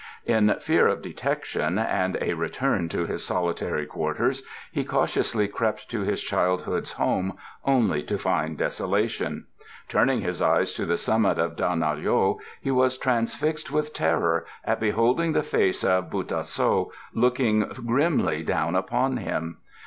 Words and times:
In 0.25 0.55
fear 0.59 0.87
of 0.87 1.03
detection, 1.03 1.77
and 1.77 2.17
a 2.19 2.33
return 2.33 2.89
to 2.89 3.05
his 3.05 3.23
solitary 3.23 3.85
quarters, 3.85 4.41
he 4.71 4.83
cautiously 4.83 5.47
crept 5.47 5.91
to 5.91 5.99
his 6.01 6.23
childhoodŌĆÖs 6.23 6.93
home 6.93 7.37
only 7.65 8.01
to 8.01 8.17
find 8.17 8.57
desolation. 8.57 9.45
Turning 9.87 10.21
his 10.21 10.41
eyes 10.41 10.73
to 10.73 10.87
the 10.87 10.97
summit 10.97 11.37
of 11.37 11.55
Dah 11.55 11.75
nol 11.75 11.99
yo 11.99 12.39
he 12.61 12.71
was 12.71 12.97
transfixed 12.97 13.69
with 13.69 13.93
terror 13.93 14.47
at 14.65 14.79
beholding 14.79 15.33
the 15.33 15.43
face 15.43 15.83
of 15.83 16.09
Bu 16.09 16.23
tah 16.23 16.41
so 16.41 16.91
looking 17.13 17.59
grimly 17.67 18.41
down 18.43 18.75
upon 18.75 19.17
him. 19.17 19.57